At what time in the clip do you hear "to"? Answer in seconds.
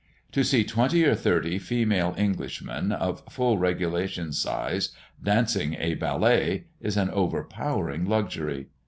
0.31-0.43